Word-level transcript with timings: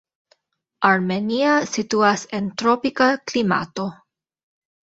Armenia 0.91 1.51
situas 1.75 2.25
en 2.39 2.49
tropika 2.63 3.11
klimato. 3.33 3.87